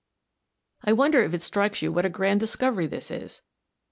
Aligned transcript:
I 0.83 0.93
wonder 0.93 1.21
if 1.21 1.31
it 1.35 1.43
strikes 1.43 1.83
you 1.83 1.91
what 1.91 2.07
a 2.07 2.09
grand 2.09 2.39
discovery 2.39 2.87
this 2.87 3.11
is? 3.11 3.43